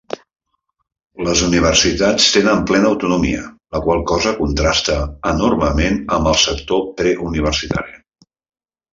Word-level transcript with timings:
Les 1.25 1.41
universitats 1.47 2.23
tenen 2.37 2.63
plena 2.71 2.87
autonomia, 2.91 3.43
la 3.75 3.81
qual 3.83 4.01
cosa 4.11 4.33
contrasta 4.39 4.95
enormement 5.33 5.99
amb 6.17 6.31
el 6.33 6.39
sector 6.45 6.81
preuniversitari. 7.03 7.95